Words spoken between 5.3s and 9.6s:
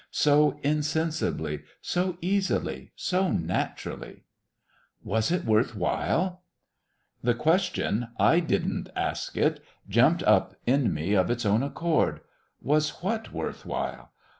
it worth while?" The question I didn't ask